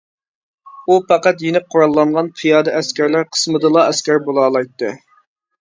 [0.87, 4.91] ئۇ پەقەت يېنىك قوراللانغان پىيادە ئەسكەرلەر قىسمىدىلا ئەسكەر بولالايتتى.